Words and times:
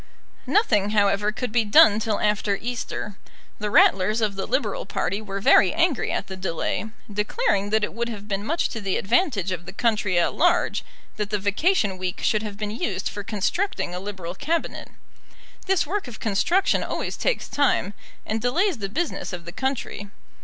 Nothing, 0.47 0.89
however, 0.97 1.31
could 1.31 1.51
be 1.51 1.63
done 1.63 1.99
till 1.99 2.19
after 2.19 2.55
Easter. 2.59 3.17
The 3.59 3.69
Ratlers 3.69 4.19
of 4.19 4.35
the 4.35 4.47
Liberal 4.47 4.87
party 4.87 5.21
were 5.21 5.39
very 5.39 5.71
angry 5.75 6.11
at 6.11 6.25
the 6.25 6.35
delay, 6.35 6.87
declaring 7.13 7.69
that 7.69 7.83
it 7.83 7.93
would 7.93 8.09
have 8.09 8.27
been 8.27 8.43
much 8.43 8.67
to 8.69 8.81
the 8.81 8.97
advantage 8.97 9.51
of 9.51 9.67
the 9.67 9.71
country 9.73 10.17
at 10.17 10.33
large 10.33 10.83
that 11.17 11.29
the 11.29 11.37
vacation 11.37 11.99
week 11.99 12.19
should 12.23 12.41
have 12.41 12.57
been 12.57 12.71
used 12.71 13.09
for 13.09 13.23
constructing 13.23 13.93
a 13.93 13.99
Liberal 13.99 14.33
Cabinet. 14.33 14.87
This 15.67 15.85
work 15.85 16.07
of 16.07 16.19
construction 16.19 16.83
always 16.83 17.15
takes 17.15 17.47
time, 17.47 17.93
and 18.25 18.41
delays 18.41 18.79
the 18.79 18.89
business 18.89 19.31
of 19.33 19.45
the 19.45 19.51
country. 19.51 20.09